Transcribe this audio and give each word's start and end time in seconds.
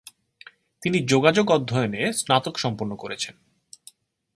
তিনি 0.81 0.97
যোগাযোগ 1.05 1.51
অধ্যয়নে 1.51 2.13
স্নাতক 2.13 2.55
সম্পন্ন 2.57 2.95
করেছেন। 2.95 3.35